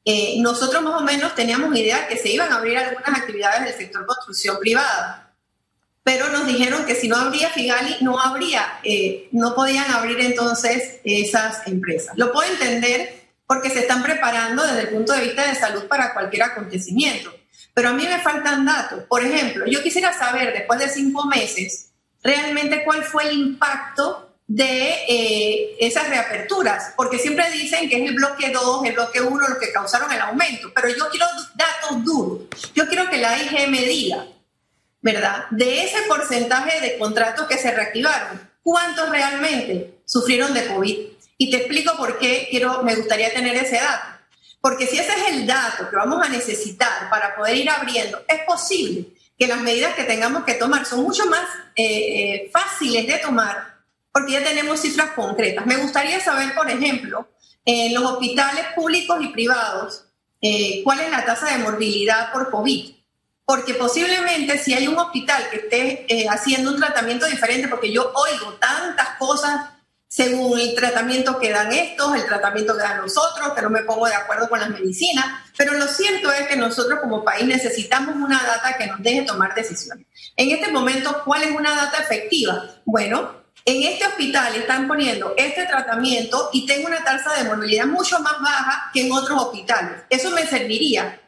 Eh, 0.05 0.37
nosotros 0.41 0.83
más 0.83 1.01
o 1.01 1.05
menos 1.05 1.35
teníamos 1.35 1.77
idea 1.77 2.09
que 2.09 2.17
se 2.17 2.31
iban 2.31 2.53
a 2.53 2.57
abrir 2.57 2.77
algunas 2.77 3.21
actividades 3.21 3.65
del 3.65 3.75
sector 3.75 4.05
construcción 4.05 4.59
privada 4.59 5.23
pero 6.05 6.29
nos 6.31 6.47
dijeron 6.47 6.85
que 6.85 6.95
si 6.95 7.09
no 7.09 7.17
habría 7.17 7.51
Figali, 7.51 7.97
no 8.01 8.19
habría, 8.19 8.81
eh, 8.83 9.29
no 9.33 9.55
podían 9.55 9.91
abrir 9.91 10.21
entonces 10.21 11.01
esas 11.05 11.67
empresas. 11.67 12.17
Lo 12.17 12.33
puedo 12.33 12.51
entender 12.51 13.23
porque 13.47 13.71
se 13.71 13.81
están 13.81 14.03
preparando 14.03 14.67
desde 14.67 14.81
el 14.81 14.89
punto 14.89 15.13
de 15.13 15.21
vista 15.23 15.47
de 15.47 15.55
salud 15.55 15.85
para 15.87 16.13
cualquier 16.13 16.43
acontecimiento. 16.43 17.33
Pero 17.75 17.91
a 17.91 17.93
mí 17.93 18.05
me 18.05 18.21
faltan 18.21 18.65
datos. 18.65 19.05
Por 19.05 19.25
ejemplo, 19.25 19.65
yo 19.67 19.83
quisiera 19.83 20.13
saber, 20.13 20.53
después 20.53 20.81
de 20.81 20.89
cinco 20.89 21.27
meses, 21.27 21.91
realmente 22.23 22.83
cuál 22.85 23.05
fue 23.05 23.29
el 23.29 23.39
impacto 23.39 24.32
de 24.47 24.95
eh, 25.09 25.77
esas 25.81 26.09
reaperturas, 26.09 26.93
porque 26.97 27.19
siempre 27.19 27.51
dicen 27.51 27.89
que 27.89 28.03
es 28.03 28.11
el 28.11 28.15
bloque 28.15 28.51
2, 28.51 28.85
el 28.85 28.93
bloque 28.93 29.21
1 29.21 29.49
lo 29.49 29.59
que 29.59 29.73
causaron 29.73 30.13
el 30.13 30.21
aumento, 30.21 30.71
pero 30.75 30.89
yo 30.89 31.09
quiero 31.11 31.27
datos 31.55 32.05
duros. 32.05 32.49
Yo 32.75 32.87
quiero 32.89 33.09
que 33.09 33.19
la 33.19 33.37
IG 33.37 33.69
me 33.69 33.83
diga 33.83 34.27
¿verdad? 35.03 35.47
De 35.51 35.83
ese 35.83 36.03
porcentaje 36.03 36.81
de 36.81 36.97
contratos 36.97 37.47
que 37.47 37.59
se 37.59 37.73
reactivaron, 37.73 38.41
¿cuántos 38.63 39.11
realmente 39.11 39.99
sufrieron 40.07 40.55
de 40.55 40.67
COVID? 40.69 40.99
Y 41.39 41.51
te 41.51 41.57
explico 41.57 41.97
por 41.97 42.19
qué 42.19 42.47
quiero, 42.49 42.83
me 42.85 42.95
gustaría 42.95 43.35
tener 43.35 43.57
ese 43.57 43.77
dato. 43.77 44.07
Porque 44.61 44.87
si 44.87 44.97
ese 44.97 45.13
es 45.13 45.29
el 45.31 45.47
dato 45.47 45.91
que 45.91 45.97
vamos 45.97 46.25
a 46.25 46.29
necesitar 46.29 47.11
para 47.11 47.35
poder 47.35 47.57
ir 47.57 47.69
abriendo, 47.69 48.23
es 48.29 48.43
posible 48.47 49.09
que 49.37 49.49
las 49.49 49.61
medidas 49.61 49.95
que 49.95 50.05
tengamos 50.05 50.45
que 50.45 50.55
tomar 50.55 50.87
son 50.87 51.03
mucho 51.03 51.27
más 51.27 51.49
eh, 51.75 51.85
eh, 51.85 52.51
fáciles 52.53 53.05
de 53.09 53.19
tomar 53.19 53.72
porque 54.13 54.33
ya 54.33 54.45
tenemos 54.45 54.81
cifras 54.81 55.11
concretas. 55.13 55.67
Me 55.67 55.77
gustaría 55.77 56.21
saber, 56.21 56.55
por 56.55 56.71
ejemplo, 56.71 57.29
en 57.65 57.95
los 57.95 58.05
hospitales 58.05 58.67
públicos 58.75 59.19
y 59.21 59.29
privados, 59.29 60.05
eh, 60.41 60.83
cuál 60.85 61.01
es 61.01 61.11
la 61.11 61.25
tasa 61.25 61.51
de 61.51 61.59
morbilidad 61.59 62.33
por 62.33 62.51
COVID 62.51 63.03
porque 63.45 63.75
posiblemente 63.75 64.57
si 64.59 64.73
hay 64.73 64.89
un 64.89 64.99
hospital 64.99 65.43
que 65.51 65.57
esté 65.57 66.07
eh, 66.09 66.27
haciendo 66.29 66.71
un 66.71 66.79
tratamiento 66.79 67.27
diferente, 67.27 67.69
porque 67.69 67.93
yo 67.93 68.13
oigo 68.15 68.55
tantas 68.55 69.17
cosas 69.19 69.69
según 70.09 70.59
el 70.59 70.75
tratamiento 70.75 71.39
que 71.39 71.51
dan 71.51 71.73
estos, 71.73 72.15
el 72.15 72.27
tratamiento 72.27 72.77
que 72.77 72.83
dan 72.83 72.99
nosotros, 72.99 73.53
que 73.55 73.63
no 73.63 73.71
me 73.71 73.83
pongo 73.83 74.07
de 74.07 74.15
acuerdo 74.15 74.49
con 74.49 74.61
las 74.61 74.69
medicinas, 74.69 75.25
pero 75.57 75.73
lo 75.73 75.87
cierto 75.87 76.31
es 76.31 76.49
que 76.49 76.57
nosotros 76.57 77.01
como 77.01 77.25
país 77.25 77.47
necesitamos 77.47 78.17
una 78.17 78.43
data 78.43 78.77
que 78.77 78.87
nos 78.87 79.03
deje 79.03 79.23
tomar 79.23 79.55
decisiones. 79.55 80.07
En 80.37 80.51
este 80.51 80.71
momento, 80.71 81.23
¿cuál 81.25 81.43
es 81.43 81.51
una 81.51 81.75
data 81.75 81.99
efectiva? 81.99 82.63
Bueno, 82.85 83.42
en 83.65 83.83
este 83.83 84.07
hospital 84.07 84.55
están 84.57 84.89
poniendo 84.89 85.35
este 85.37 85.67
tratamiento 85.67 86.51
y 86.53 86.67
tengo 86.67 86.89
una 86.89 87.05
tasa 87.05 87.35
de 87.35 87.45
morbilidad 87.45 87.87
mucho 87.87 88.19
más 88.21 88.41
baja 88.41 88.91
que 88.93 89.07
en 89.07 89.13
otros 89.13 89.41
hospitales. 89.41 90.03
Eso 90.11 90.31
me 90.31 90.47
serviría 90.47 91.19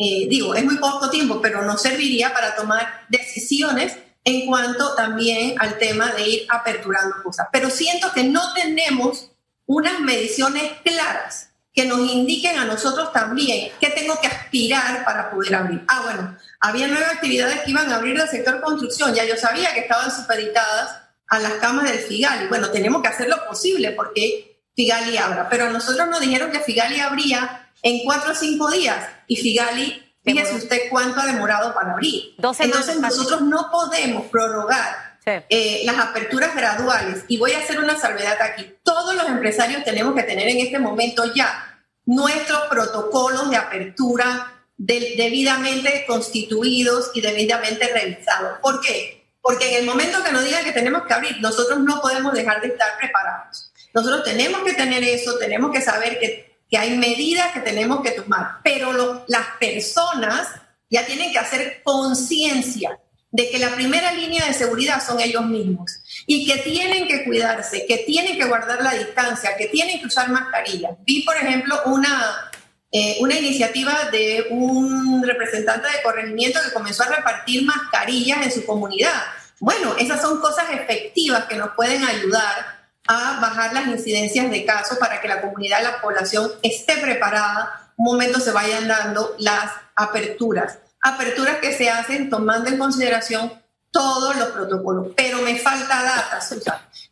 eh, 0.00 0.28
digo, 0.28 0.54
es 0.54 0.64
muy 0.64 0.76
poco 0.76 1.10
tiempo, 1.10 1.40
pero 1.42 1.62
nos 1.62 1.82
serviría 1.82 2.32
para 2.32 2.54
tomar 2.54 3.04
decisiones 3.08 3.98
en 4.22 4.46
cuanto 4.46 4.94
también 4.94 5.56
al 5.58 5.76
tema 5.76 6.12
de 6.12 6.28
ir 6.28 6.46
aperturando 6.48 7.16
cosas. 7.24 7.48
Pero 7.50 7.68
siento 7.68 8.12
que 8.12 8.22
no 8.22 8.54
tenemos 8.54 9.32
unas 9.66 9.98
mediciones 9.98 10.70
claras 10.84 11.50
que 11.74 11.84
nos 11.84 11.98
indiquen 11.98 12.58
a 12.58 12.64
nosotros 12.64 13.12
también 13.12 13.72
qué 13.80 13.90
tengo 13.90 14.20
que 14.20 14.28
aspirar 14.28 15.04
para 15.04 15.30
poder 15.30 15.56
abrir. 15.56 15.84
Ah, 15.88 16.02
bueno, 16.04 16.36
había 16.60 16.86
nueve 16.86 17.06
actividades 17.06 17.60
que 17.62 17.70
iban 17.72 17.90
a 17.92 17.96
abrir 17.96 18.16
del 18.16 18.28
sector 18.28 18.60
construcción, 18.60 19.14
ya 19.14 19.24
yo 19.24 19.36
sabía 19.36 19.74
que 19.74 19.80
estaban 19.80 20.12
supeditadas 20.12 21.07
a 21.28 21.38
las 21.38 21.52
camas 21.54 21.90
del 21.90 21.98
Figali. 21.98 22.46
Bueno, 22.48 22.70
tenemos 22.70 23.02
que 23.02 23.08
hacer 23.08 23.28
lo 23.28 23.44
posible 23.46 23.92
porque 23.92 24.62
Figali 24.74 25.16
abra, 25.16 25.48
pero 25.48 25.66
a 25.66 25.70
nosotros 25.70 26.08
nos 26.08 26.20
dijeron 26.20 26.50
que 26.50 26.60
Figali 26.60 27.00
abría 27.00 27.70
en 27.82 28.04
cuatro 28.04 28.32
o 28.32 28.34
cinco 28.34 28.70
días 28.70 29.06
y 29.26 29.36
Figali 29.36 30.04
Fíjese 30.24 30.56
usted 30.56 30.82
cuánto 30.90 31.20
ha 31.20 31.26
demorado 31.26 31.72
para 31.74 31.92
abrir. 31.92 32.34
Entonces 32.36 32.98
nosotros 32.98 33.42
no 33.42 33.70
podemos 33.70 34.26
prorrogar 34.26 35.18
eh, 35.24 35.82
las 35.84 35.98
aperturas 35.98 36.54
graduales. 36.54 37.24
Y 37.28 37.38
voy 37.38 37.52
a 37.52 37.58
hacer 37.58 37.78
una 37.78 37.98
salvedad 37.98 38.36
aquí. 38.40 38.74
Todos 38.82 39.14
los 39.14 39.26
empresarios 39.26 39.84
tenemos 39.84 40.14
que 40.14 40.22
tener 40.22 40.48
en 40.48 40.58
este 40.58 40.78
momento 40.78 41.32
ya 41.34 41.82
nuestros 42.04 42.62
protocolos 42.68 43.50
de 43.50 43.56
apertura 43.56 44.52
debidamente 44.76 46.04
constituidos 46.06 47.10
y 47.14 47.20
debidamente 47.20 47.88
revisados. 47.88 48.58
¿Por 48.60 48.80
qué? 48.80 49.17
Porque 49.40 49.70
en 49.70 49.80
el 49.80 49.86
momento 49.86 50.22
que 50.22 50.32
nos 50.32 50.44
digan 50.44 50.64
que 50.64 50.72
tenemos 50.72 51.02
que 51.02 51.14
abrir, 51.14 51.40
nosotros 51.40 51.80
no 51.80 52.00
podemos 52.00 52.32
dejar 52.32 52.60
de 52.60 52.68
estar 52.68 52.98
preparados. 52.98 53.72
Nosotros 53.94 54.24
tenemos 54.24 54.62
que 54.62 54.74
tener 54.74 55.02
eso, 55.04 55.38
tenemos 55.38 55.70
que 55.70 55.80
saber 55.80 56.18
que 56.18 56.48
que 56.70 56.76
hay 56.76 56.96
medidas 56.96 57.52
que 57.52 57.60
tenemos 57.60 58.02
que 58.02 58.12
tomar, 58.12 58.58
pero 58.62 59.24
las 59.26 59.46
personas 59.58 60.48
ya 60.90 61.06
tienen 61.06 61.32
que 61.32 61.38
hacer 61.38 61.80
conciencia 61.82 62.98
de 63.30 63.50
que 63.50 63.58
la 63.58 63.74
primera 63.74 64.12
línea 64.12 64.46
de 64.46 64.54
seguridad 64.54 65.04
son 65.04 65.20
ellos 65.20 65.44
mismos 65.44 66.00
y 66.26 66.46
que 66.46 66.58
tienen 66.58 67.06
que 67.06 67.24
cuidarse, 67.24 67.84
que 67.86 67.98
tienen 67.98 68.38
que 68.38 68.46
guardar 68.46 68.82
la 68.82 68.94
distancia, 68.94 69.56
que 69.56 69.66
tienen 69.66 70.00
que 70.00 70.06
usar 70.06 70.30
mascarillas. 70.30 70.92
Vi, 71.06 71.22
por 71.22 71.36
ejemplo, 71.36 71.78
una, 71.86 72.47
eh, 72.90 73.18
una 73.20 73.34
iniciativa 73.34 74.08
de 74.10 74.46
un 74.50 75.22
representante 75.22 75.88
de 75.88 76.02
corregimiento 76.02 76.58
que 76.64 76.72
comenzó 76.72 77.02
a 77.02 77.16
repartir 77.16 77.64
mascarillas 77.64 78.42
en 78.42 78.52
su 78.52 78.64
comunidad. 78.64 79.22
Bueno, 79.60 79.94
esas 79.98 80.22
son 80.22 80.40
cosas 80.40 80.70
efectivas 80.70 81.44
que 81.44 81.56
nos 81.56 81.70
pueden 81.70 82.04
ayudar 82.04 82.78
a 83.06 83.40
bajar 83.40 83.72
las 83.74 83.88
incidencias 83.88 84.50
de 84.50 84.64
casos 84.64 84.98
para 84.98 85.20
que 85.20 85.28
la 85.28 85.40
comunidad, 85.40 85.82
la 85.82 86.00
población 86.00 86.50
esté 86.62 86.96
preparada, 86.96 87.92
un 87.96 88.06
momento 88.06 88.40
se 88.40 88.52
vayan 88.52 88.88
dando 88.88 89.34
las 89.38 89.70
aperturas. 89.96 90.78
Aperturas 91.02 91.56
que 91.58 91.72
se 91.72 91.90
hacen 91.90 92.30
tomando 92.30 92.70
en 92.70 92.78
consideración 92.78 93.52
todos 93.90 94.36
los 94.36 94.48
protocolos, 94.48 95.08
pero 95.16 95.38
me 95.42 95.58
falta 95.58 96.02
data, 96.02 96.40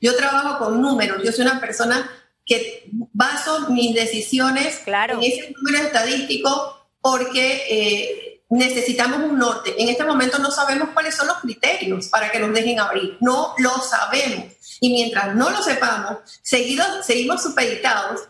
Yo 0.00 0.16
trabajo 0.16 0.58
con 0.58 0.80
números, 0.80 1.22
yo 1.24 1.32
soy 1.32 1.46
una 1.46 1.60
persona 1.60 2.08
que 2.46 2.88
baso 3.12 3.68
mis 3.70 3.94
decisiones 3.94 4.80
en 4.86 5.22
ese 5.22 5.52
número 5.56 5.84
estadístico 5.84 6.88
porque 7.00 7.64
eh, 7.68 8.42
necesitamos 8.48 9.20
un 9.20 9.38
norte. 9.38 9.74
En 9.76 9.88
este 9.88 10.04
momento 10.04 10.38
no 10.38 10.50
sabemos 10.50 10.90
cuáles 10.94 11.16
son 11.16 11.26
los 11.26 11.38
criterios 11.38 12.06
para 12.06 12.30
que 12.30 12.38
nos 12.38 12.54
dejen 12.54 12.78
abrir, 12.78 13.16
no 13.20 13.54
lo 13.58 13.70
sabemos. 13.80 14.54
Y 14.80 14.90
mientras 14.90 15.34
no 15.34 15.50
lo 15.50 15.62
sepamos, 15.62 16.18
seguimos 16.42 17.42
supeditados, 17.42 18.20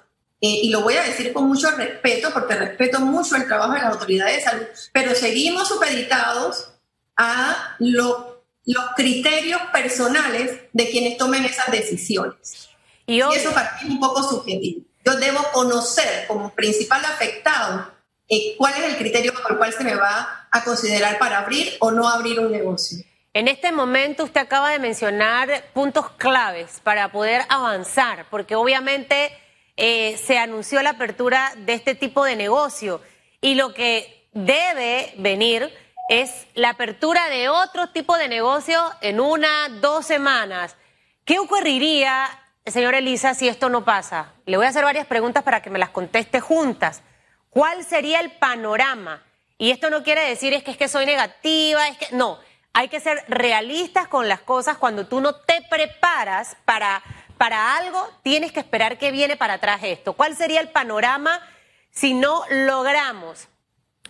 eh, 0.41 0.61
y 0.63 0.71
lo 0.71 0.83
voy 0.83 0.95
a 0.95 1.03
decir 1.03 1.33
con 1.33 1.47
mucho 1.49 1.71
respeto, 1.71 2.31
porque 2.33 2.55
respeto 2.55 3.01
mucho 3.01 3.37
el 3.37 3.47
trabajo 3.47 3.73
de 3.73 3.81
las 3.81 3.93
autoridades 3.93 4.37
de 4.37 4.43
salud, 4.43 4.67
pero 4.93 5.15
seguimos 5.15 5.69
supeditados 5.69 6.71
a 7.17 7.77
los 7.79 8.17
criterios 8.97 9.61
personales 9.73 10.61
de 10.73 10.91
quienes 10.91 11.17
tomen 11.17 11.45
esas 11.45 11.71
decisiones. 11.71 12.69
Y, 13.07 13.21
eso 13.21 13.53
para 13.53 13.73
mí 13.75 13.79
es 13.85 13.91
un 13.91 14.01
poco 14.01 14.23
subjetivo. 14.23 14.83
Yo 15.05 15.15
debo 15.17 15.41
conocer 15.53 16.27
como 16.27 16.51
principal 16.51 17.05
afectado 17.05 17.93
eh, 18.29 18.57
cuál 18.59 18.75
es 18.75 18.85
el 18.85 18.97
criterio 18.97 19.33
por 19.33 19.53
el 19.53 19.59
cual 19.59 19.73
se 19.73 19.85
me 19.85 19.95
va 19.95 20.49
a 20.51 20.65
considerar 20.65 21.19
para 21.19 21.39
abrir 21.39 21.77
o 21.79 21.93
no 21.93 22.09
abrir 22.09 22.41
un 22.41 22.51
negocio. 22.51 22.99
En 23.33 23.49
este 23.49 23.71
momento 23.71 24.25
usted 24.25 24.41
acaba 24.41 24.71
de 24.71 24.79
mencionar 24.79 25.71
puntos 25.75 26.11
claves 26.13 26.81
para 26.83 27.13
poder 27.13 27.43
avanzar, 27.49 28.27
porque 28.31 28.57
obviamente 28.57 29.31
eh, 29.77 30.17
se 30.17 30.39
anunció 30.39 30.83
la 30.83 30.91
apertura 30.91 31.53
de 31.59 31.75
este 31.75 31.95
tipo 31.95 32.25
de 32.25 32.35
negocio 32.35 33.01
y 33.41 33.55
lo 33.55 33.75
que 33.75 34.27
debe 34.33 35.13
venir 35.19 35.71
es 36.09 36.47
la 36.55 36.71
apertura 36.71 37.29
de 37.29 37.49
otro 37.49 37.91
tipo 37.91 38.17
de 38.17 38.29
negocio 38.29 38.81
en 39.03 39.21
una, 39.21 39.69
dos 39.81 40.07
semanas. 40.07 40.77
¿Qué 41.25 41.39
ocurriría, 41.39 42.27
señora 42.67 42.99
Elisa, 42.99 43.35
si 43.35 43.49
esto 43.49 43.69
no 43.69 43.85
pasa? 43.85 44.33
Le 44.45 44.57
voy 44.57 44.67
a 44.67 44.71
hacer 44.71 44.85
varias 44.85 45.07
preguntas 45.07 45.43
para 45.43 45.63
que 45.63 45.71
me 45.71 45.79
las 45.79 45.91
conteste 45.91 46.41
juntas. 46.41 47.03
¿Cuál 47.51 47.85
sería 47.85 48.21
el 48.21 48.33
panorama? 48.33 49.23
Y 49.59 49.71
esto 49.71 49.89
no 49.91 50.03
quiere 50.03 50.29
decir 50.29 50.53
es 50.53 50.63
que 50.63 50.73
es 50.73 50.77
que 50.77 50.89
soy 50.89 51.07
negativa, 51.07 51.89
es 51.89 51.97
que 51.97 52.09
no 52.13 52.39
hay 52.77 52.89
que 52.89 53.01
ser 53.01 53.25
realistas 53.27 54.07
con 54.07 54.29
las 54.29 54.41
cosas. 54.43 54.77
Cuando 54.77 55.07
tú 55.07 55.23
no 55.23 55.35
te 55.35 55.63
preparas 55.71 56.59
para, 56.67 57.03
para 57.39 57.75
algo, 57.79 58.07
tienes 58.23 58.53
que 58.53 58.61
esperar 58.61 58.99
que 58.99 59.11
viene 59.11 59.35
para 59.35 59.55
atrás 59.55 59.81
esto. 59.83 60.13
¿Cuál 60.13 60.37
sería 60.37 60.61
el 60.61 60.69
panorama 60.69 61.41
si 61.91 62.13
no 62.13 62.43
logramos 62.51 63.49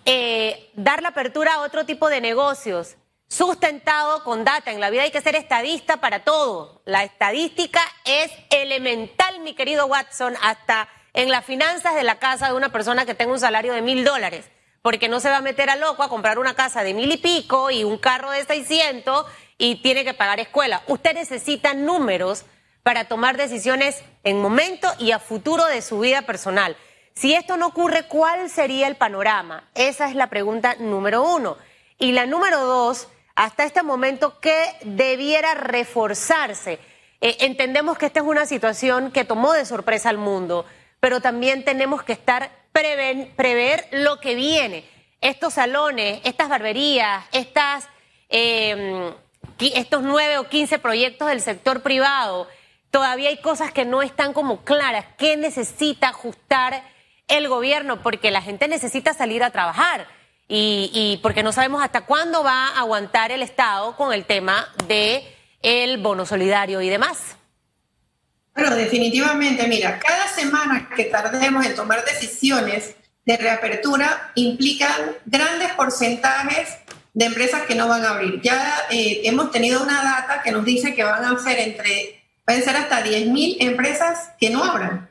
eh, 0.04 0.68
dar 0.74 1.00
la 1.00 1.10
apertura 1.10 1.54
a 1.54 1.60
otro 1.60 1.86
tipo 1.86 2.08
de 2.08 2.20
negocios? 2.20 2.96
Sustentado 3.28 4.24
con 4.24 4.44
data. 4.44 4.72
En 4.72 4.80
la 4.80 4.90
vida 4.90 5.02
hay 5.02 5.10
que 5.10 5.20
ser 5.20 5.36
estadista 5.36 5.98
para 5.98 6.24
todo. 6.24 6.82
La 6.84 7.04
estadística 7.04 7.80
es 8.04 8.30
elemental, 8.50 9.40
mi 9.40 9.54
querido 9.54 9.86
Watson, 9.86 10.34
hasta 10.42 10.88
en 11.14 11.30
las 11.30 11.44
finanzas 11.44 11.94
de 11.94 12.02
la 12.02 12.18
casa 12.18 12.48
de 12.48 12.54
una 12.54 12.70
persona 12.70 13.06
que 13.06 13.14
tenga 13.14 13.32
un 13.32 13.40
salario 13.40 13.72
de 13.72 13.82
mil 13.82 14.04
dólares 14.04 14.50
porque 14.86 15.08
no 15.08 15.18
se 15.18 15.30
va 15.30 15.38
a 15.38 15.40
meter 15.40 15.68
a 15.68 15.74
loco 15.74 16.04
a 16.04 16.08
comprar 16.08 16.38
una 16.38 16.54
casa 16.54 16.84
de 16.84 16.94
mil 16.94 17.10
y 17.10 17.16
pico 17.16 17.72
y 17.72 17.82
un 17.82 17.98
carro 17.98 18.30
de 18.30 18.44
600 18.44 19.26
y 19.58 19.82
tiene 19.82 20.04
que 20.04 20.14
pagar 20.14 20.38
escuela. 20.38 20.84
Usted 20.86 21.12
necesita 21.12 21.74
números 21.74 22.44
para 22.84 23.06
tomar 23.06 23.36
decisiones 23.36 24.04
en 24.22 24.40
momento 24.40 24.86
y 25.00 25.10
a 25.10 25.18
futuro 25.18 25.64
de 25.64 25.82
su 25.82 25.98
vida 25.98 26.22
personal. 26.22 26.76
Si 27.16 27.34
esto 27.34 27.56
no 27.56 27.66
ocurre, 27.66 28.06
¿cuál 28.06 28.48
sería 28.48 28.86
el 28.86 28.94
panorama? 28.94 29.68
Esa 29.74 30.08
es 30.08 30.14
la 30.14 30.28
pregunta 30.30 30.76
número 30.78 31.24
uno. 31.24 31.56
Y 31.98 32.12
la 32.12 32.26
número 32.26 32.60
dos, 32.60 33.08
hasta 33.36 33.64
este 33.64 33.82
momento, 33.82 34.40
¿qué 34.40 34.72
debiera 34.82 35.54
reforzarse? 35.54 36.78
Eh, 37.20 37.36
entendemos 37.40 37.98
que 37.98 38.06
esta 38.06 38.20
es 38.20 38.26
una 38.26 38.46
situación 38.46 39.12
que 39.12 39.24
tomó 39.24 39.52
de 39.52 39.66
sorpresa 39.66 40.08
al 40.08 40.16
mundo, 40.16 40.64
pero 41.00 41.20
también 41.20 41.62
tenemos 41.62 42.02
que 42.02 42.14
estar 42.14 42.50
prever 42.72 43.88
lo 43.92 44.20
que 44.20 44.34
viene. 44.34 44.84
Estos 45.20 45.54
salones, 45.54 46.20
estas 46.24 46.48
barberías, 46.48 47.24
estas, 47.32 47.88
em, 48.30 49.12
estos 49.58 50.02
nueve 50.02 50.38
o 50.38 50.48
quince 50.48 50.78
proyectos 50.78 51.28
del 51.28 51.42
sector 51.42 51.82
privado, 51.82 52.48
todavía 52.90 53.28
hay 53.28 53.38
cosas 53.38 53.70
que 53.70 53.84
no 53.84 54.00
están 54.00 54.32
como 54.32 54.64
claras. 54.64 55.04
¿Qué 55.18 55.36
necesita 55.36 56.08
ajustar 56.08 56.82
el 57.28 57.48
gobierno? 57.48 58.02
Porque 58.02 58.30
la 58.30 58.40
gente 58.40 58.66
necesita 58.66 59.12
salir 59.12 59.44
a 59.44 59.50
trabajar 59.50 60.06
y, 60.48 60.90
y 60.92 61.16
porque 61.18 61.42
no 61.42 61.52
sabemos 61.52 61.82
hasta 61.82 62.06
cuándo 62.06 62.42
va 62.42 62.68
a 62.68 62.80
aguantar 62.80 63.32
el 63.32 63.42
Estado 63.42 63.96
con 63.96 64.12
el 64.12 64.24
tema 64.24 64.68
de 64.86 65.24
el 65.62 65.98
bono 65.98 66.26
solidario 66.26 66.80
y 66.80 66.88
demás. 66.88 67.36
Bueno, 68.54 68.74
definitivamente, 68.74 69.66
mira, 69.66 69.98
cada 69.98 70.28
semana 70.28 70.88
que 70.96 71.04
tardemos 71.04 71.66
en 71.66 71.74
tomar 71.74 72.04
decisiones 72.04 72.94
de 73.26 73.36
reapertura 73.36 74.32
implican 74.34 75.16
grandes 75.26 75.72
porcentajes 75.72 76.78
de 77.12 77.24
empresas 77.24 77.62
que 77.62 77.74
no 77.74 77.88
van 77.88 78.04
a 78.04 78.10
abrir. 78.10 78.40
Ya 78.40 78.86
eh, 78.90 79.22
hemos 79.24 79.50
tenido 79.50 79.82
una 79.82 80.02
data 80.02 80.42
que 80.42 80.52
nos 80.52 80.64
dice 80.64 80.94
que 80.94 81.02
van 81.02 81.24
a 81.24 81.38
ser 81.38 81.58
entre, 81.58 82.22
pueden 82.44 82.62
ser 82.62 82.76
hasta 82.76 83.04
10.000 83.04 83.56
empresas 83.60 84.30
que 84.38 84.48
no 84.50 84.64
abran. 84.64 85.10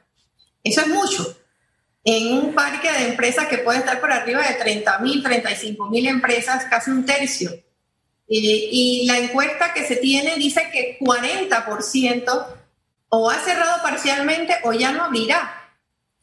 Eso 0.63 0.82
es 0.82 0.88
mucho. 0.88 1.35
En 2.06 2.38
un 2.38 2.54
parque 2.54 2.92
de 2.92 3.10
empresas 3.10 3.48
que 3.48 3.58
puede 3.58 3.80
estar 3.80 4.00
por 4.00 4.12
arriba 4.12 4.42
de 4.42 4.60
30.000, 4.60 5.24
35.000 5.24 6.08
empresas, 6.08 6.66
casi 6.70 6.92
un 6.92 7.06
tercio. 7.06 7.52
y 8.28 9.06
la 9.06 9.18
encuesta 9.20 9.74
que 9.74 9.86
se 9.86 9.98
tiene 9.98 10.36
dice 10.36 10.70
que 10.72 10.98
40% 11.00 12.48
o 13.10 13.30
ha 13.30 13.40
cerrado 13.40 13.84
parcialmente 13.84 14.56
o 14.64 14.74
ya 14.74 14.92
no 14.92 15.04
abrirá. 15.04 15.66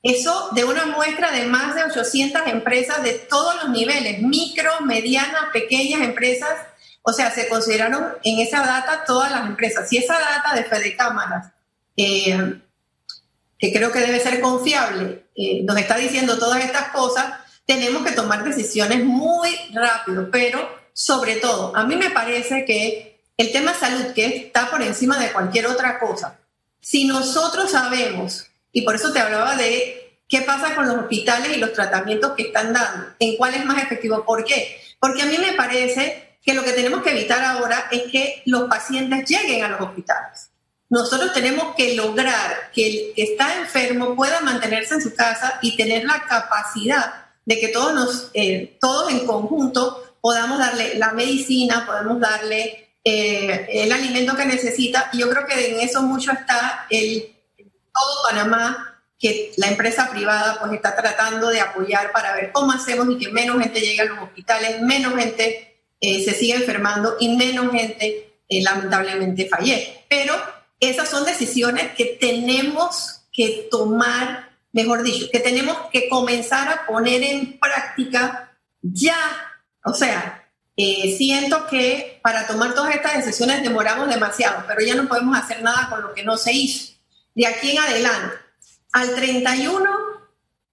Eso 0.02 0.48
de 0.52 0.64
una 0.64 0.86
muestra 0.86 1.30
de 1.30 1.46
más 1.46 1.76
de 1.76 1.84
800 1.84 2.42
empresas 2.48 3.02
de 3.04 3.14
todos 3.14 3.54
los 3.62 3.70
niveles, 3.70 4.20
micro, 4.20 4.80
medianas, 4.80 5.50
pequeñas 5.52 6.00
empresas. 6.00 6.50
O 7.02 7.12
sea, 7.12 7.30
se 7.30 7.48
consideraron 7.48 8.08
en 8.24 8.40
esa 8.40 8.66
data 8.66 9.04
todas 9.06 9.30
las 9.30 9.46
empresas. 9.46 9.88
Si 9.88 9.98
esa 9.98 10.18
data 10.18 10.54
de 10.54 10.64
Fede 10.64 10.96
Cámaras, 10.96 11.52
eh, 11.96 12.60
que 13.62 13.72
creo 13.72 13.92
que 13.92 14.00
debe 14.00 14.18
ser 14.18 14.40
confiable, 14.40 15.26
eh, 15.36 15.62
nos 15.62 15.78
está 15.78 15.96
diciendo 15.96 16.36
todas 16.36 16.64
estas 16.64 16.88
cosas, 16.88 17.32
tenemos 17.64 18.04
que 18.04 18.10
tomar 18.10 18.42
decisiones 18.42 19.04
muy 19.04 19.56
rápido, 19.72 20.28
pero 20.32 20.68
sobre 20.92 21.36
todo, 21.36 21.74
a 21.76 21.84
mí 21.84 21.94
me 21.94 22.10
parece 22.10 22.64
que 22.64 23.20
el 23.36 23.52
tema 23.52 23.72
salud, 23.72 24.14
que 24.16 24.26
está 24.26 24.68
por 24.68 24.82
encima 24.82 25.16
de 25.16 25.30
cualquier 25.30 25.68
otra 25.68 26.00
cosa, 26.00 26.40
si 26.80 27.04
nosotros 27.04 27.70
sabemos, 27.70 28.48
y 28.72 28.82
por 28.82 28.96
eso 28.96 29.12
te 29.12 29.20
hablaba 29.20 29.54
de 29.54 30.18
qué 30.28 30.40
pasa 30.40 30.74
con 30.74 30.88
los 30.88 30.96
hospitales 30.96 31.56
y 31.56 31.60
los 31.60 31.72
tratamientos 31.72 32.32
que 32.32 32.48
están 32.48 32.72
dando, 32.72 33.14
en 33.20 33.36
cuál 33.36 33.54
es 33.54 33.64
más 33.64 33.80
efectivo, 33.80 34.24
¿por 34.24 34.44
qué? 34.44 34.76
Porque 34.98 35.22
a 35.22 35.26
mí 35.26 35.38
me 35.38 35.52
parece 35.52 36.36
que 36.42 36.54
lo 36.54 36.64
que 36.64 36.72
tenemos 36.72 37.04
que 37.04 37.12
evitar 37.12 37.44
ahora 37.44 37.86
es 37.92 38.10
que 38.10 38.42
los 38.44 38.68
pacientes 38.68 39.24
lleguen 39.30 39.62
a 39.62 39.68
los 39.68 39.82
hospitales. 39.82 40.51
Nosotros 40.92 41.32
tenemos 41.32 41.74
que 41.74 41.94
lograr 41.94 42.70
que 42.70 42.86
el 42.86 43.14
que 43.14 43.22
está 43.22 43.56
enfermo 43.56 44.14
pueda 44.14 44.42
mantenerse 44.42 44.92
en 44.92 45.00
su 45.00 45.14
casa 45.14 45.58
y 45.62 45.74
tener 45.74 46.04
la 46.04 46.20
capacidad 46.28 47.28
de 47.46 47.58
que 47.58 47.68
todos, 47.68 47.94
nos, 47.94 48.30
eh, 48.34 48.76
todos 48.78 49.10
en 49.10 49.26
conjunto 49.26 50.18
podamos 50.20 50.58
darle 50.58 50.96
la 50.96 51.12
medicina, 51.12 51.86
podemos 51.86 52.20
darle 52.20 52.96
eh, 53.02 53.68
el 53.70 53.90
alimento 53.90 54.36
que 54.36 54.44
necesita. 54.44 55.08
Y 55.14 55.20
yo 55.20 55.30
creo 55.30 55.46
que 55.46 55.70
en 55.70 55.80
eso 55.80 56.02
mucho 56.02 56.30
está 56.30 56.84
el 56.90 57.36
todo 57.56 58.28
Panamá, 58.28 59.02
que 59.18 59.54
la 59.56 59.68
empresa 59.68 60.10
privada 60.10 60.58
pues 60.60 60.74
está 60.74 60.94
tratando 60.94 61.48
de 61.48 61.62
apoyar 61.62 62.12
para 62.12 62.34
ver 62.34 62.52
cómo 62.52 62.70
hacemos 62.70 63.08
y 63.08 63.16
que 63.16 63.32
menos 63.32 63.58
gente 63.62 63.80
llegue 63.80 64.02
a 64.02 64.04
los 64.04 64.18
hospitales, 64.18 64.82
menos 64.82 65.14
gente 65.14 65.86
eh, 66.02 66.22
se 66.22 66.34
siga 66.34 66.56
enfermando 66.56 67.16
y 67.18 67.34
menos 67.34 67.72
gente 67.72 68.34
lamentablemente 68.50 69.48
fallece. 69.48 70.04
Pero 70.06 70.34
esas 70.90 71.08
son 71.08 71.24
decisiones 71.24 71.94
que 71.96 72.16
tenemos 72.20 73.22
que 73.32 73.68
tomar 73.70 74.52
mejor 74.72 75.02
dicho, 75.02 75.28
que 75.30 75.40
tenemos 75.40 75.76
que 75.90 76.08
comenzar 76.08 76.68
a 76.68 76.86
poner 76.86 77.22
en 77.22 77.58
práctica 77.58 78.52
ya. 78.80 79.16
O 79.84 79.92
sea, 79.92 80.48
eh, 80.76 81.14
siento 81.16 81.66
que 81.66 82.20
para 82.22 82.46
tomar 82.46 82.74
todas 82.74 82.94
estas 82.94 83.16
decisiones 83.16 83.62
demoramos 83.62 84.08
demasiado, 84.08 84.64
pero 84.66 84.80
ya 84.80 84.94
no 84.94 85.08
podemos 85.08 85.38
hacer 85.38 85.62
nada 85.62 85.88
con 85.90 86.02
lo 86.02 86.14
que 86.14 86.24
no 86.24 86.36
se 86.36 86.52
hizo. 86.52 86.94
De 87.34 87.46
aquí 87.46 87.72
en 87.72 87.78
adelante, 87.78 88.36
al 88.92 89.14
31 89.14 89.90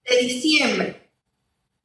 de 0.10 0.18
diciembre, 0.18 1.10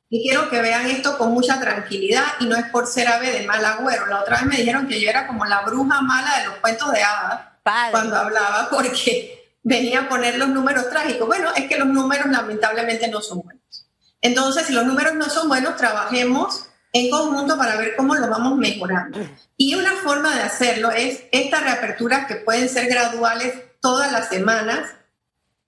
y 0.09 0.23
quiero 0.23 0.49
que 0.49 0.61
vean 0.61 0.87
esto 0.87 1.19
con 1.19 1.33
mucha 1.33 1.61
tranquilidad 1.61 2.25
y 2.39 2.47
no 2.47 2.57
es 2.57 2.67
por 2.67 2.87
ser 2.87 3.09
ave 3.09 3.33
de 3.33 3.47
mal 3.47 3.65
agüero. 3.65 4.07
La 4.07 4.21
otra 4.21 4.37
vez 4.37 4.47
me 4.47 4.57
dijeron 4.57 4.87
que 4.87 5.01
yo 5.01 5.11
era 5.11 5.27
como 5.27 5.45
la 5.45 5.63
bruja 5.63 6.01
mala 6.03 6.39
de 6.39 6.47
los 6.47 6.57
cuentos 6.59 6.93
de 6.93 7.03
hadas 7.03 7.54
cuando 7.91 8.17
hablaba 8.17 8.69
porque 8.71 9.57
venía 9.63 10.03
a 10.03 10.09
poner 10.09 10.39
los 10.39 10.49
números 10.49 10.89
trágicos. 10.91 11.27
Bueno, 11.27 11.51
es 11.57 11.67
que 11.67 11.79
los 11.79 11.89
números 11.89 12.27
lamentablemente 12.27 13.09
no 13.09 13.21
son 13.21 13.43
buenos. 13.43 13.87
Entonces, 14.21 14.67
si 14.67 14.73
los 14.73 14.87
números 14.87 15.15
no 15.15 15.29
son 15.29 15.49
buenos, 15.49 15.77
trabajemos 15.77 16.67
en 16.93 17.11
conjunto 17.11 17.59
para 17.59 17.77
ver 17.77 17.97
cómo 17.97 18.15
lo 18.15 18.29
vamos 18.29 18.57
mejorando. 18.57 19.21
Y 19.57 19.75
una 19.75 19.93
forma 19.93 20.35
de 20.35 20.43
hacerlo 20.43 20.91
es 20.93 21.25
estas 21.33 21.63
reaperturas 21.63 22.27
que 22.27 22.37
pueden 22.37 22.69
ser 22.69 22.89
graduales 22.89 23.55
todas 23.81 24.13
las 24.13 24.29
semanas, 24.29 24.91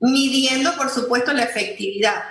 midiendo, 0.01 0.75
por 0.77 0.89
supuesto, 0.89 1.33
la 1.33 1.43
efectividad 1.43 2.23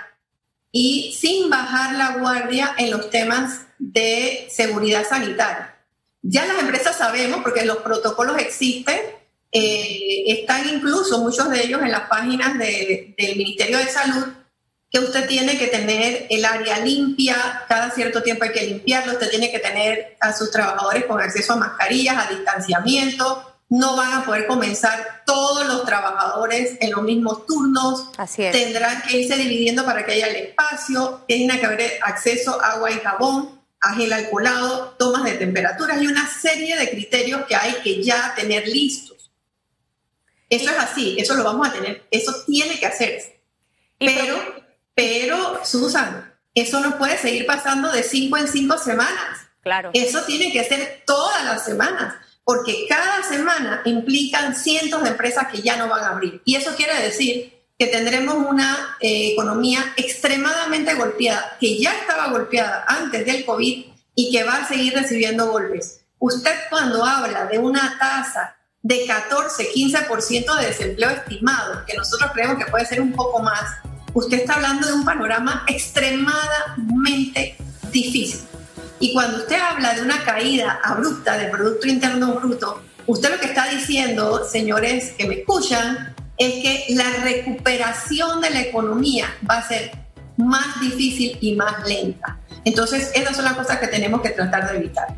y 0.72 1.16
sin 1.18 1.48
bajar 1.48 1.94
la 1.94 2.18
guardia 2.18 2.74
en 2.76 2.90
los 2.90 3.08
temas 3.10 3.62
de 3.78 4.46
seguridad 4.50 5.08
sanitaria. 5.08 5.74
Ya 6.22 6.44
las 6.44 6.58
empresas 6.58 6.96
sabemos, 6.96 7.40
porque 7.42 7.64
los 7.64 7.78
protocolos 7.78 8.38
existen, 8.38 9.00
eh, 9.52 10.24
están 10.26 10.68
incluso 10.68 11.18
muchos 11.20 11.50
de 11.50 11.64
ellos 11.64 11.82
en 11.82 11.92
las 11.92 12.08
páginas 12.08 12.58
del 12.58 13.36
Ministerio 13.36 13.78
de 13.78 13.86
Salud, 13.86 14.26
que 14.90 14.98
usted 15.00 15.26
tiene 15.26 15.58
que 15.58 15.66
tener 15.66 16.26
el 16.30 16.44
área 16.44 16.78
limpia, 16.78 17.64
cada 17.68 17.90
cierto 17.90 18.22
tiempo 18.22 18.44
hay 18.44 18.52
que 18.52 18.66
limpiarlo, 18.66 19.12
usted 19.12 19.30
tiene 19.30 19.50
que 19.50 19.58
tener 19.58 20.16
a 20.20 20.32
sus 20.32 20.50
trabajadores 20.50 21.04
con 21.06 21.20
acceso 21.20 21.54
a 21.54 21.56
mascarillas, 21.56 22.16
a 22.16 22.32
distanciamiento, 22.32 23.56
no 23.68 23.96
van 23.96 24.12
a 24.12 24.24
poder 24.24 24.46
comenzar 24.46 25.22
todos 25.26 25.66
los 25.66 25.84
trabajadores 25.84 26.76
en 26.80 26.92
los 26.92 27.02
mismos 27.02 27.46
turnos, 27.46 28.10
tendrán 28.52 29.02
que 29.02 29.18
irse 29.18 29.36
dividiendo 29.36 29.84
para 29.84 30.06
que 30.06 30.12
haya 30.12 30.28
el 30.28 30.36
espacio, 30.36 31.24
tiene 31.26 31.58
que 31.58 31.66
haber 31.66 31.98
acceso 32.02 32.60
a 32.62 32.72
agua 32.72 32.90
y 32.92 33.00
jabón, 33.00 33.60
a 33.80 33.94
gel 33.94 34.12
alcoholado, 34.12 34.94
tomas 34.98 35.24
de 35.24 35.32
temperaturas 35.32 36.00
y 36.00 36.06
una 36.06 36.28
serie 36.28 36.76
de 36.76 36.90
criterios 36.90 37.44
que 37.46 37.56
hay 37.56 37.74
que 37.82 38.02
ya 38.02 38.34
tener 38.36 38.66
listos. 38.68 39.15
Eso 40.48 40.70
es 40.70 40.78
así, 40.78 41.16
eso 41.18 41.34
lo 41.34 41.42
vamos 41.42 41.68
a 41.68 41.72
tener, 41.72 42.06
eso 42.10 42.32
tiene 42.46 42.78
que 42.78 42.86
hacerse. 42.86 43.40
Pero, 43.98 44.36
pero, 44.94 45.64
Susan, 45.64 46.32
eso 46.54 46.80
no 46.80 46.98
puede 46.98 47.18
seguir 47.18 47.46
pasando 47.46 47.90
de 47.90 48.02
cinco 48.02 48.36
en 48.36 48.48
cinco 48.48 48.78
semanas. 48.78 49.40
Claro. 49.62 49.90
Eso 49.92 50.22
tiene 50.22 50.52
que 50.52 50.64
ser 50.64 51.02
todas 51.04 51.44
las 51.44 51.64
semanas, 51.64 52.14
porque 52.44 52.86
cada 52.88 53.22
semana 53.24 53.82
implican 53.84 54.54
cientos 54.54 55.02
de 55.02 55.10
empresas 55.10 55.48
que 55.48 55.60
ya 55.60 55.76
no 55.76 55.88
van 55.88 56.04
a 56.04 56.08
abrir. 56.08 56.40
Y 56.44 56.54
eso 56.54 56.76
quiere 56.76 56.94
decir 57.02 57.52
que 57.78 57.86
tendremos 57.86 58.36
una 58.36 58.96
eh, 59.00 59.32
economía 59.32 59.92
extremadamente 59.96 60.94
golpeada, 60.94 61.56
que 61.60 61.78
ya 61.78 61.92
estaba 61.92 62.28
golpeada 62.28 62.84
antes 62.86 63.26
del 63.26 63.44
COVID 63.44 63.86
y 64.14 64.30
que 64.30 64.44
va 64.44 64.58
a 64.58 64.68
seguir 64.68 64.94
recibiendo 64.94 65.50
golpes. 65.50 66.00
Usted 66.18 66.54
cuando 66.70 67.04
habla 67.04 67.46
de 67.46 67.58
una 67.58 67.98
tasa 67.98 68.55
de 68.86 69.04
14, 69.04 69.72
15% 69.74 70.60
de 70.60 70.66
desempleo 70.66 71.10
estimado, 71.10 71.84
que 71.86 71.96
nosotros 71.96 72.30
creemos 72.32 72.64
que 72.64 72.70
puede 72.70 72.86
ser 72.86 73.00
un 73.00 73.10
poco 73.12 73.42
más, 73.42 73.62
usted 74.14 74.38
está 74.38 74.54
hablando 74.54 74.86
de 74.86 74.92
un 74.92 75.04
panorama 75.04 75.64
extremadamente 75.66 77.56
difícil. 77.90 78.42
Y 79.00 79.12
cuando 79.12 79.38
usted 79.38 79.58
habla 79.60 79.94
de 79.94 80.02
una 80.02 80.22
caída 80.22 80.78
abrupta 80.84 81.36
del 81.36 81.50
Producto 81.50 81.88
Interno 81.88 82.34
Bruto, 82.34 82.80
usted 83.08 83.32
lo 83.32 83.40
que 83.40 83.46
está 83.46 83.68
diciendo, 83.70 84.44
señores 84.48 85.14
que 85.18 85.26
me 85.26 85.40
escuchan, 85.40 86.14
es 86.38 86.52
que 86.62 86.94
la 86.94 87.10
recuperación 87.24 88.40
de 88.40 88.50
la 88.50 88.60
economía 88.60 89.26
va 89.50 89.58
a 89.58 89.66
ser 89.66 89.98
más 90.36 90.78
difícil 90.80 91.36
y 91.40 91.56
más 91.56 91.84
lenta. 91.88 92.38
Entonces, 92.64 93.10
esas 93.16 93.34
son 93.34 93.46
las 93.46 93.54
cosas 93.54 93.80
que 93.80 93.88
tenemos 93.88 94.20
que 94.20 94.30
tratar 94.30 94.70
de 94.70 94.76
evitar. 94.78 95.08